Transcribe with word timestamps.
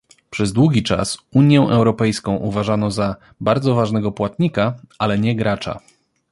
Przez 0.29 0.53
długi 0.53 0.83
czas 0.83 1.17
Unię 1.33 1.59
Europejską 1.59 2.35
uważano 2.35 2.91
za 2.91 3.15
"bardzo 3.41 3.75
ważnego 3.75 4.11
płatnika, 4.11 4.77
ale 4.99 5.19
nie 5.19 5.35
gracza" 5.35 5.79